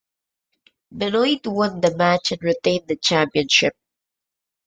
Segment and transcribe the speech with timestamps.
[0.91, 3.75] Benoit won the match and retained the championship.